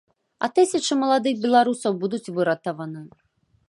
А 0.45 0.47
тысячы 0.59 0.97
маладых 1.03 1.35
беларусаў 1.45 1.91
будуць 2.05 2.25
выратаваны. 2.39 3.07